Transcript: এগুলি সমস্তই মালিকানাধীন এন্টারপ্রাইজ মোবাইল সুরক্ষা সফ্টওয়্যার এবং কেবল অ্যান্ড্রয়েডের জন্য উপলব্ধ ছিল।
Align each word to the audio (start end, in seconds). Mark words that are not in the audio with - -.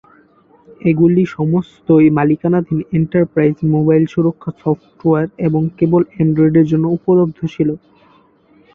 এগুলি 0.81 1.23
সমস্তই 1.35 2.07
মালিকানাধীন 2.17 2.79
এন্টারপ্রাইজ 2.97 3.55
মোবাইল 3.73 4.03
সুরক্ষা 4.13 4.51
সফ্টওয়্যার 4.63 5.27
এবং 5.47 5.61
কেবল 5.77 6.01
অ্যান্ড্রয়েডের 6.09 6.65
জন্য 6.71 6.85
উপলব্ধ 6.97 7.39
ছিল। 7.53 7.69